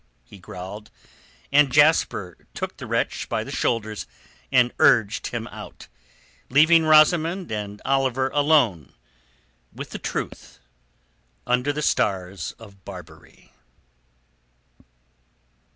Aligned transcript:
he 0.23 0.39
growled, 0.39 0.89
and 1.51 1.71
Jasper 1.71 2.35
took 2.55 2.77
the 2.77 2.87
wretch 2.87 3.29
by 3.29 3.43
the 3.43 3.51
shoulders 3.51 4.07
and 4.51 4.73
urged 4.79 5.27
him 5.27 5.45
out, 5.51 5.87
leaving 6.49 6.85
Rosamund 6.85 7.51
and 7.51 7.79
Oliver 7.85 8.29
alone 8.29 8.93
with 9.71 9.91
the 9.91 9.99
truth 9.99 10.57
under 11.45 11.71
the 11.71 11.83
stars 11.83 12.53
of 12.53 12.83
Barbary. 12.83 13.51